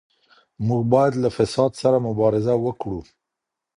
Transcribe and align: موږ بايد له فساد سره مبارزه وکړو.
موږ 0.67 0.81
بايد 0.91 1.13
له 1.23 1.29
فساد 1.37 1.71
سره 1.81 1.97
مبارزه 2.07 2.53
وکړو. 2.65 2.99